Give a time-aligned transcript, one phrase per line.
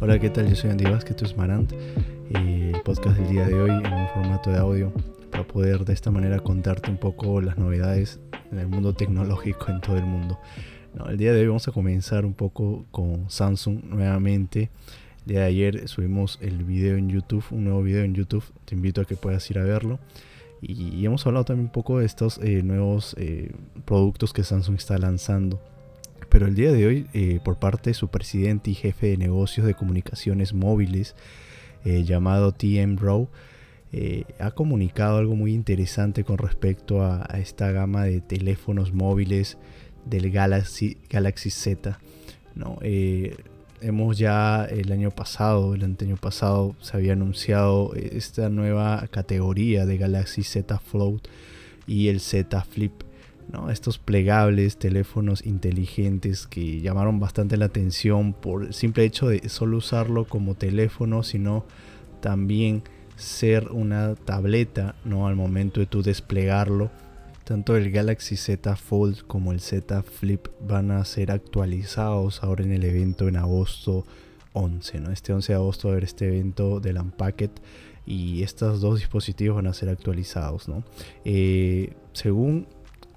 [0.00, 0.48] Hola, ¿qué tal?
[0.48, 1.70] Yo soy Andy Vázquez, esto es Marant,
[2.30, 4.90] eh, el podcast del día de hoy en un formato de audio
[5.30, 8.20] para poder de esta manera contarte un poco las novedades
[8.50, 10.38] en el mundo tecnológico en todo el mundo.
[11.08, 14.70] el día de hoy vamos a comenzar un poco con Samsung nuevamente.
[15.26, 18.76] El día de ayer subimos el video en YouTube, un nuevo video en YouTube, te
[18.76, 19.98] invito a que puedas ir a verlo.
[20.62, 23.52] Y, hemos hablado también un poco de estos eh, nuevos eh,
[23.84, 25.60] productos que Samsung está lanzando
[26.28, 29.66] pero el día de hoy, eh, por parte de su presidente y jefe de negocios
[29.66, 31.14] de comunicaciones móviles,
[31.84, 33.28] eh, llamado TM Rowe,
[33.92, 39.56] eh, ha comunicado algo muy interesante con respecto a, esta gama de teléfonos móviles
[40.04, 41.98] del Galaxy, Galaxy Z.
[42.54, 42.78] ¿no?
[43.80, 49.96] hemos ya el año pasado, el año pasado, se había anunciado esta nueva categoría de
[49.96, 51.28] Galaxy Z Float
[51.86, 52.92] y el Z Flip
[53.70, 59.78] estos plegables, teléfonos inteligentes que llamaron bastante la atención por el simple hecho de solo
[59.78, 61.64] usarlo como teléfono, sino
[62.20, 62.82] también
[63.16, 65.26] ser una tableta ¿no?
[65.26, 66.90] al momento de tu desplegarlo.
[67.44, 72.72] Tanto el Galaxy Z Fold como el Z Flip van a ser actualizados ahora en
[72.72, 74.04] el evento en agosto
[74.52, 75.00] 11.
[75.00, 75.10] ¿no?
[75.10, 77.50] Este 11 de agosto va a haber este evento del Unpacked
[78.04, 80.68] y estos dos dispositivos van a ser actualizados.
[80.68, 80.84] ¿no?
[81.24, 82.66] Eh, según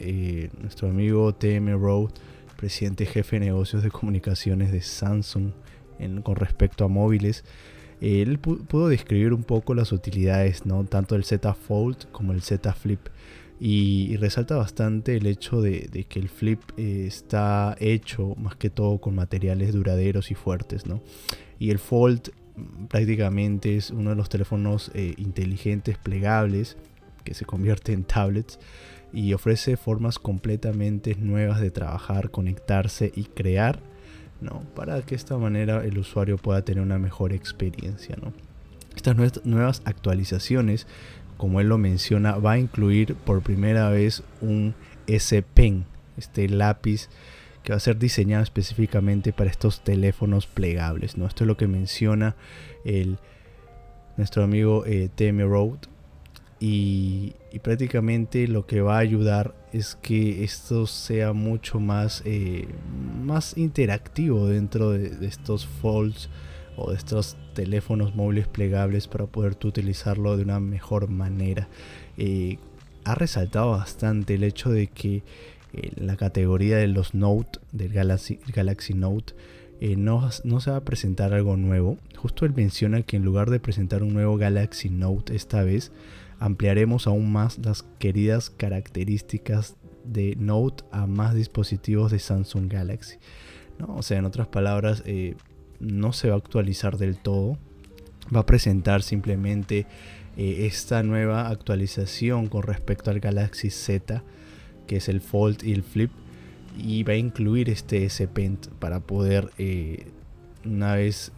[0.00, 2.10] eh, nuestro amigo TM Road,
[2.56, 5.52] presidente jefe de negocios de comunicaciones de Samsung
[6.22, 7.44] con respecto a móviles,
[8.00, 13.00] él pudo describir un poco las utilidades, tanto del Z Fold como el Z Flip.
[13.60, 18.98] Y, resalta bastante el hecho de, que el Flip eh, está hecho más que todo
[18.98, 20.84] con materiales duraderos y fuertes.
[21.58, 26.76] Y el Fold mm, prácticamente es uno de los teléfonos eh, inteligentes plegables
[27.24, 28.60] que se convierte en tablets
[29.12, 33.80] y ofrece formas completamente nuevas de trabajar, conectarse y crear,
[34.40, 34.62] ¿no?
[34.74, 38.32] Para que de esta manera el usuario pueda tener una mejor experiencia, ¿no?
[38.94, 40.86] Estas nuevas actualizaciones,
[41.36, 44.74] como él lo menciona, va a incluir por primera vez un
[45.06, 45.84] S Pen,
[46.16, 47.08] este lápiz
[47.62, 51.26] que va a ser diseñado específicamente para estos teléfonos plegables, ¿no?
[51.26, 52.34] Esto es lo que menciona
[52.84, 53.18] el,
[54.16, 55.78] nuestro amigo eh, Road
[56.60, 62.68] y, prácticamente lo que va a ayudar es que esto sea mucho más, eh,
[63.24, 66.28] más interactivo dentro de, estos folds
[66.76, 71.68] o de estos teléfonos móviles plegables para poder utilizarlo de una mejor manera.
[72.16, 72.58] Eh,
[73.04, 75.22] ha resaltado bastante el hecho de que
[75.72, 79.34] eh, la categoría de los Note, del Galaxy, Galaxy Note,
[79.96, 81.98] no, no, se va a presentar algo nuevo.
[82.16, 85.92] Justo él menciona que en lugar de presentar un nuevo Galaxy Note esta vez,
[86.38, 93.18] ampliaremos aún más las queridas características de Note a más dispositivos de Samsung Galaxy.
[93.86, 95.36] O sea, en otras palabras, eh,
[95.80, 97.58] no se va a actualizar del todo.
[98.34, 99.86] Va a presentar simplemente
[100.36, 104.22] eh, esta nueva actualización con respecto al Galaxy Z,
[104.86, 106.10] que es el Fold y el Flip.
[106.76, 110.06] Y va a incluir este S Pen para poder, eh,
[110.64, 111.32] una vez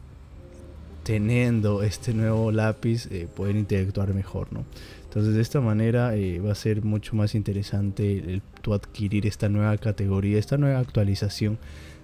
[1.11, 4.65] teniendo este nuevo lápiz eh, poder interactuar mejor, ¿no?
[5.03, 9.49] Entonces de esta manera eh, va a ser mucho más interesante el, tu adquirir esta
[9.49, 11.59] nueva categoría, esta nueva actualización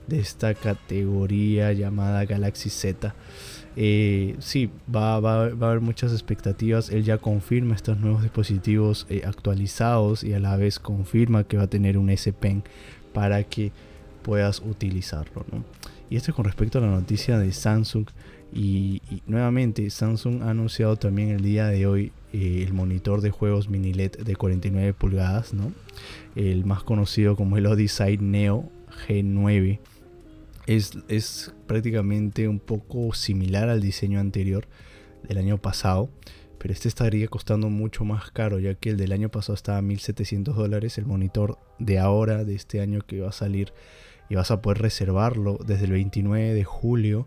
[0.08, 3.14] de esta categoría llamada Galaxy Z.
[3.76, 6.90] Eh, sí, va, va, va, a haber muchas expectativas.
[6.90, 11.68] Él ya confirma estos nuevos dispositivos actualizados y a la vez confirma que va a
[11.68, 12.64] tener un S Pen
[13.12, 13.70] para que
[14.24, 15.46] puedas utilizarlo.
[15.52, 15.62] ¿no?
[16.10, 18.08] Y esto es con respecto a la noticia de Samsung.
[18.52, 23.68] Y, nuevamente Samsung ha anunciado también el día de hoy eh, el monitor de juegos
[23.68, 25.72] mini LED de 49 pulgadas, ¿no?
[26.36, 28.70] el más conocido como el Odyssey Neo
[29.08, 29.80] G9.
[30.66, 34.66] Es, es prácticamente un poco similar al diseño anterior
[35.28, 36.08] del año pasado,
[36.58, 39.82] pero este estaría costando mucho más caro, ya que el del año pasado estaba a
[39.82, 40.98] 1700 dólares.
[40.98, 43.72] El monitor de ahora, de este año que va a salir
[44.28, 47.26] y vas a poder reservarlo desde el 29 de julio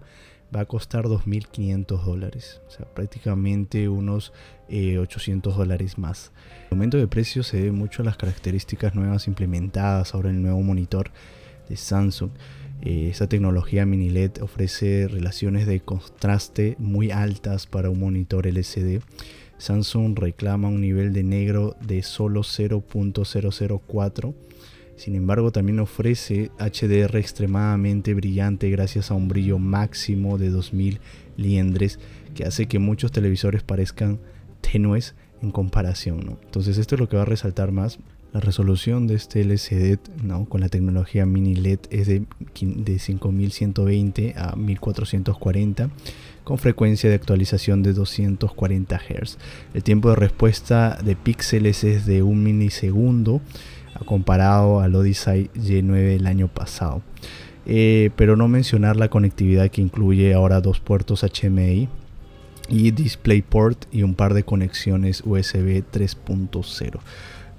[0.56, 4.34] va a costar 2.500 dólares, o sea, prácticamente unos
[4.68, 6.31] 800 eh, dólares más.
[6.68, 10.42] El aumento de precio se debe mucho a las características nuevas implementadas ahora en el
[10.42, 11.12] nuevo monitor
[11.68, 12.31] de Samsung.
[12.81, 19.02] Eh, esta tecnología mini LED ofrece relaciones de contraste muy altas para un monitor LCD.
[19.57, 24.34] Samsung reclama un nivel de negro de solo 0.004
[25.00, 31.00] sin embargo, también ofrece HDR extremadamente brillante gracias a un brillo máximo de 2000
[31.38, 32.00] liendres
[32.36, 34.19] que hace que muchos televisores parezcan
[34.60, 36.38] tenues en comparación.
[36.44, 37.98] Entonces esto es lo que va a resaltar más.
[38.34, 40.44] La resolución de este LCD ¿no?
[40.46, 42.25] con la tecnología mini LED es de,
[42.62, 45.90] de 5120 a 1440
[46.44, 49.38] con frecuencia de actualización de 240 Hz.
[49.74, 53.42] El tiempo de respuesta de píxeles es de un milisegundo
[54.06, 57.01] comparado al Odyssey Y9 del año pasado.
[57.66, 61.88] Eh, pero no mencionar la conectividad que incluye ahora dos puertos HMI
[62.68, 67.00] y DisplayPort y un par de conexiones USB 3.0.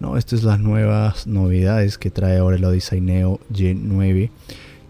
[0.00, 0.16] ¿no?
[0.16, 4.31] Estas son las nuevas novedades que trae ahora el Odyssey Neo G9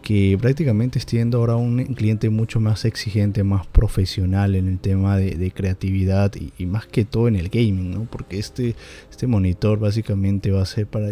[0.03, 5.51] que prácticamente está ahora un cliente mucho más exigente, más profesional en el tema de,
[5.51, 8.07] creatividad y, más que todo en el gaming, ¿no?
[8.11, 8.75] porque este,
[9.11, 11.11] este monitor básicamente va a ser para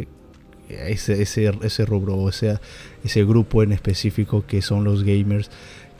[0.69, 2.61] ese, ese, ese rubro, o sea,
[3.05, 5.50] ese grupo en específico que son los gamers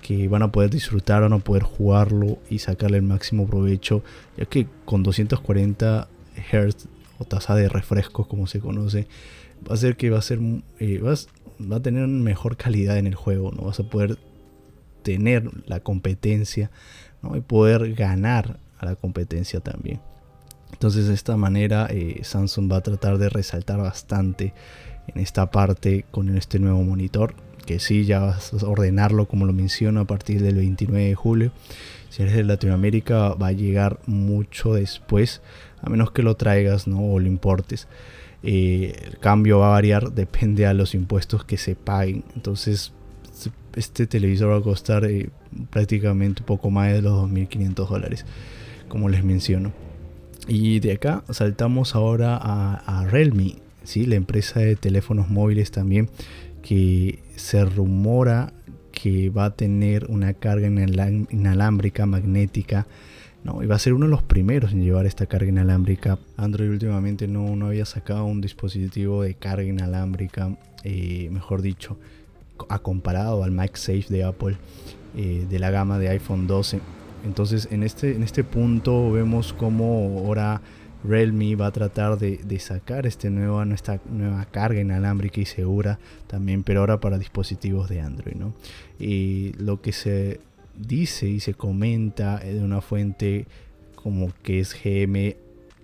[0.03, 4.03] que van a poder disfrutar, van a poder jugarlo y sacarle el máximo provecho,
[4.37, 6.09] ya que con 240
[6.53, 6.89] Hz
[7.19, 9.07] o tasa de refrescos como se conoce,
[9.69, 10.39] va a ser que va a ser
[10.79, 14.19] eh, va a tener mejor calidad en el juego, no vas a poder
[15.03, 16.71] tener la competencia
[17.23, 17.37] ¿no?
[17.37, 20.01] y poder ganar a la competencia también.
[20.79, 24.55] Entonces de esta manera eh, Samsung va a tratar de resaltar bastante
[25.09, 27.35] en esta parte con este nuevo monitor.
[27.67, 31.51] Que sí, ya vas a ordenarlo como lo menciono a partir del 29 de julio.
[32.11, 35.43] Si eres de Latinoamérica va a llegar mucho después,
[35.83, 37.01] a menos que lo traigas ¿no?
[37.01, 37.89] o lo importes.
[38.45, 42.23] Eh, el cambio va a variar, depende a los impuestos que se paguen.
[42.37, 42.93] Entonces
[43.75, 45.31] este televisor va a costar eh,
[45.71, 48.25] prácticamente un poco más de los 2.500 dólares,
[48.89, 49.73] como les menciono.
[50.47, 54.07] Y de acá saltamos ahora a, Realme, ¿sí?
[54.07, 56.09] la empresa de teléfonos móviles también,
[56.63, 58.53] que se rumora
[58.93, 62.87] que va a tener una carga inalámbrica magnética.
[63.45, 63.63] ¿no?
[63.63, 66.19] Y va a ser uno de los primeros en llevar esta carga inalámbrica.
[66.37, 71.99] Android últimamente no, no había sacado un dispositivo de carga inalámbrica, eh, mejor dicho,
[72.69, 74.57] ha comparado al MagSafe de Apple
[75.17, 76.81] eh, de la gama de iPhone 12
[77.29, 80.61] entonces en este, en este punto vemos cómo ahora
[81.05, 86.81] Realme va a tratar de, sacar este esta nueva carga inalámbrica y segura también, pero
[86.81, 88.35] ahora para dispositivos de Android.
[88.35, 88.55] ¿no?
[88.99, 90.41] Y lo que se
[90.77, 93.47] dice y se comenta de una fuente
[93.95, 95.37] como que es GM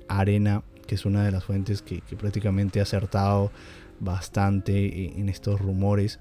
[0.08, 3.52] Arena, que es una de las fuentes que, que prácticamente ha acertado
[4.00, 6.18] bastante en estos rumores.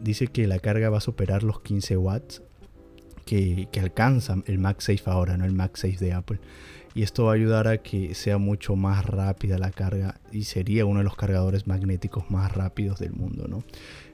[0.00, 2.42] Dice que la carga va a superar los 15 watts
[3.26, 6.38] que, alcanza el MagSafe ahora, no el MagSafe de Apple.
[6.94, 10.86] Y esto va a ayudar a que sea mucho más rápida la carga y sería
[10.86, 13.46] uno de los cargadores magnéticos más rápidos del mundo.
[13.48, 13.64] ¿no?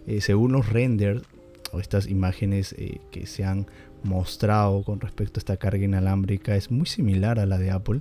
[0.08, 1.22] Eh, según los renders
[1.70, 3.66] o estas imágenes eh, que se han
[4.02, 8.00] mostrado con respecto a esta carga inalámbrica, es muy similar a la de Apple.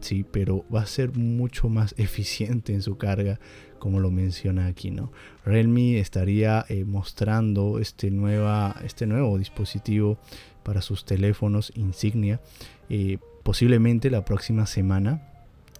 [0.00, 3.38] Sí, pero va a ser mucho más eficiente en su carga
[3.78, 5.12] como lo menciona aquí, ¿no?
[5.44, 10.18] Realme estaría eh, mostrando este, nueva, este nuevo dispositivo
[10.62, 12.40] para sus teléfonos insignia
[12.88, 15.22] eh, posiblemente la próxima semana.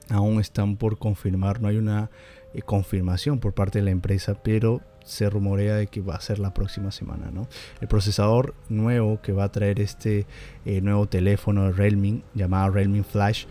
[0.09, 2.11] Aún están por confirmar, no hay una
[2.55, 6.39] eh, confirmación por parte de la empresa, pero se rumorea de que va a ser
[6.39, 7.31] la próxima semana.
[7.33, 7.49] ¿no?
[7.81, 10.27] El procesador nuevo que va a traer este
[10.65, 13.47] nuevo teléfono de Realme, llamado Realme Flash,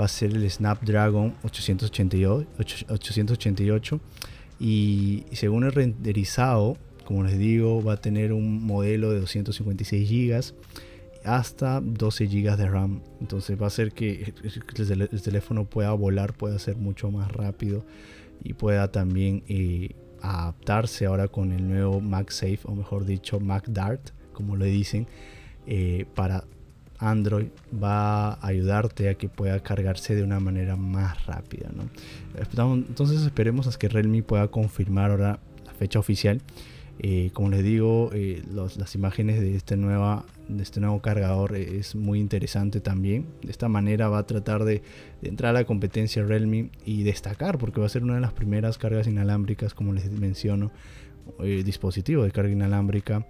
[0.00, 2.48] va a ser el Snapdragon 888,
[2.88, 4.00] 888
[4.58, 10.54] y según el renderizado, como les digo, va a tener un modelo de 256 GB
[11.24, 13.02] hasta 12 GB de RAM.
[13.20, 14.32] Entonces va a hacer que
[15.12, 17.84] el teléfono pueda volar, pueda ser mucho más rápido
[18.42, 19.90] y pueda también eh,
[20.22, 25.06] adaptarse ahora con el nuevo MagSafe o mejor dicho MagDart, como le dicen,
[25.66, 26.44] eh, para
[27.00, 27.48] Android
[27.82, 31.70] va a ayudarte a que pueda cargarse de una manera más rápida.
[32.54, 36.40] Entonces esperemos a que Realme pueda confirmar ahora la fecha oficial.
[37.02, 41.94] Eh, como les digo, eh, las imágenes de este, nueva, de este nuevo cargador es
[41.94, 43.24] muy interesante también.
[43.42, 44.82] De esta manera va a tratar de,
[45.22, 48.76] entrar a la competencia Realme y destacar, porque va a ser una de las primeras
[48.76, 50.72] cargas inalámbricas, como les menciono,
[51.42, 53.26] eh, dispositivo de carga inalámbrica,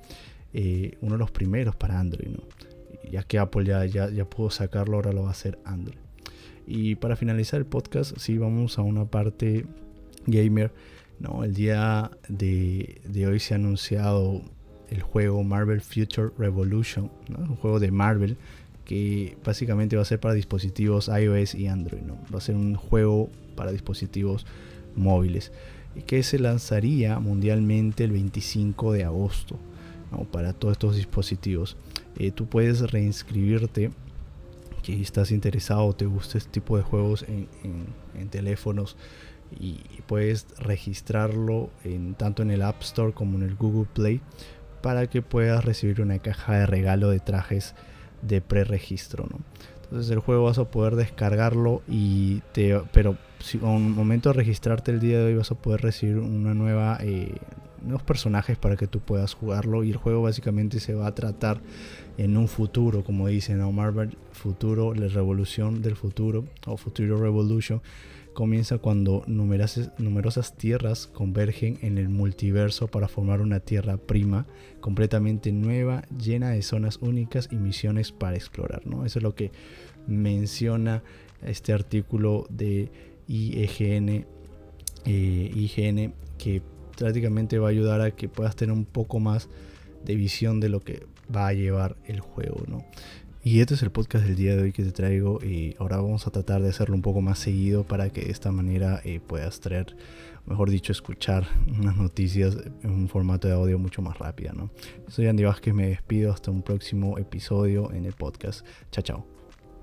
[0.53, 2.31] uno de los primeros para Android.
[3.11, 5.99] Ya que Apple ya, ya, pudo sacarlo, ahora lo va a hacer Android.
[6.67, 9.67] Y para finalizar el podcast, sí, vamos a una parte
[10.27, 10.73] gamer.
[11.19, 14.43] No, el día de, hoy se ha anunciado
[14.89, 18.37] el juego Marvel Future Revolution, un juego de Marvel
[18.85, 22.03] que básicamente va a ser para dispositivos iOS y Android.
[22.03, 22.19] ¿no?
[22.33, 24.47] Va a ser un juego para dispositivos
[24.97, 25.53] móviles
[26.07, 29.59] que se lanzaría mundialmente el 25 de agosto
[30.33, 31.77] para todos estos dispositivos.
[32.19, 33.91] Eh, tú puedes reinscribirte
[34.83, 37.49] que estás interesado o te gusta este tipo de juegos en,
[38.31, 38.97] teléfonos
[39.59, 44.21] y puedes registrarlo en, tanto en el App Store como en el Google Play
[44.83, 47.75] para que puedas recibir una caja de regalo de trajes
[48.23, 49.27] de preregistro.
[49.31, 49.41] ¿no?
[49.85, 54.35] Entonces el juego vas a poder descargarlo y te, pero si a un momento de
[54.35, 57.35] registrarte el día de hoy vas a poder recibir una nueva eh,
[57.83, 61.61] nuevos personajes para que tú puedas jugarlo y el juego básicamente se va a tratar
[62.19, 63.73] en un futuro como dicen ¿no?
[63.73, 67.83] Marvel futuro la revolución del futuro o futuro revolution
[68.33, 74.47] comienza cuando numerosas, numerosas tierras convergen en el multiverso para formar una tierra prima
[74.81, 78.87] completamente nueva, llena de zonas únicas y misiones para explorar.
[78.87, 79.05] ¿no?
[79.05, 79.51] Eso es lo que
[80.07, 81.03] menciona
[81.43, 82.91] este artículo de
[83.29, 84.27] IGN,
[85.05, 86.63] eh, IGN que
[87.01, 89.49] prácticamente va a ayudar a que puedas tener un poco más
[90.05, 92.63] de visión de lo que va a llevar el juego.
[92.69, 92.85] ¿no?
[93.43, 96.27] Y este es el podcast del día de hoy que te traigo y ahora vamos
[96.27, 99.61] a tratar de hacerlo un poco más seguido para que de esta manera eh, puedas
[99.61, 99.97] traer,
[100.45, 101.49] mejor dicho, escuchar
[101.81, 104.53] unas noticias en un formato de audio mucho más rápido.
[104.53, 104.71] ¿no?
[105.09, 108.67] Soy Andy Vázquez, me despido hasta un próximo episodio en el podcast.
[108.93, 109.40] Chao, chao.